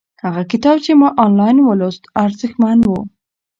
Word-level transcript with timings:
هغه 0.23 0.41
کتاب 0.51 0.77
چې 0.85 0.91
ما 1.01 1.09
آنلاین 1.25 1.57
ولوست 1.61 2.03
ارزښتمن 2.23 2.77
و. 2.85 2.89